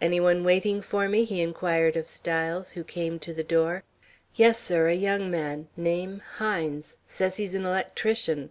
[0.00, 3.84] "Any one waiting for me?" he inquired of Styles, who came to the door.
[4.34, 6.96] "Yes, sir; a young man; name, Hines.
[7.06, 8.50] Says he's an electrician."